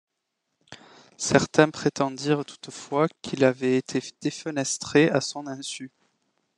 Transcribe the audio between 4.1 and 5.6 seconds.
défenestré à son